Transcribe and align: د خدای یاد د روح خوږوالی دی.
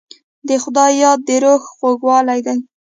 د 0.47 0.49
خدای 0.63 0.91
یاد 1.03 1.19
د 1.27 1.29
روح 1.43 1.61
خوږوالی 1.75 2.39
دی. 2.45 2.57